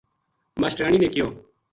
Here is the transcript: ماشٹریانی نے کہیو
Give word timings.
ماشٹریانی 0.61 0.97
نے 1.03 1.07
کہیو 1.13 1.27